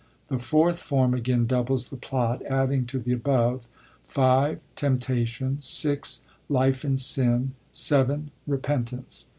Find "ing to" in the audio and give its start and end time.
2.71-2.97